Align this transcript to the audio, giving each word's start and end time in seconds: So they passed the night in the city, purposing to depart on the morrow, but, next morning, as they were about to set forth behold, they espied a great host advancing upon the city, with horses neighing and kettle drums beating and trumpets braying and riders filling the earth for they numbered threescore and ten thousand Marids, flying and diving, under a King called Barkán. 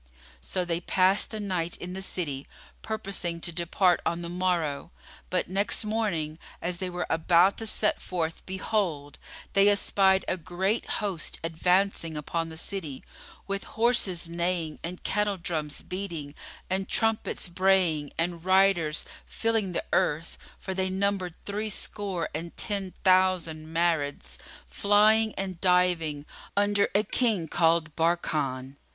So 0.41 0.65
they 0.65 0.81
passed 0.81 1.29
the 1.29 1.39
night 1.39 1.77
in 1.77 1.93
the 1.93 2.01
city, 2.01 2.47
purposing 2.81 3.39
to 3.41 3.51
depart 3.51 4.01
on 4.03 4.23
the 4.23 4.29
morrow, 4.29 4.89
but, 5.29 5.47
next 5.47 5.85
morning, 5.85 6.39
as 6.59 6.79
they 6.79 6.89
were 6.89 7.05
about 7.07 7.55
to 7.59 7.67
set 7.67 8.01
forth 8.01 8.43
behold, 8.47 9.19
they 9.53 9.69
espied 9.69 10.25
a 10.27 10.37
great 10.37 10.87
host 11.03 11.39
advancing 11.43 12.17
upon 12.17 12.49
the 12.49 12.57
city, 12.57 13.03
with 13.45 13.65
horses 13.77 14.27
neighing 14.27 14.79
and 14.83 15.03
kettle 15.03 15.37
drums 15.37 15.83
beating 15.83 16.33
and 16.67 16.89
trumpets 16.89 17.47
braying 17.47 18.11
and 18.17 18.43
riders 18.43 19.05
filling 19.27 19.73
the 19.73 19.85
earth 19.93 20.35
for 20.57 20.73
they 20.73 20.89
numbered 20.89 21.35
threescore 21.45 22.27
and 22.33 22.57
ten 22.57 22.95
thousand 23.03 23.71
Marids, 23.71 24.39
flying 24.65 25.31
and 25.35 25.61
diving, 25.61 26.25
under 26.57 26.89
a 26.95 27.03
King 27.03 27.47
called 27.47 27.95
Barkán. 27.95 28.77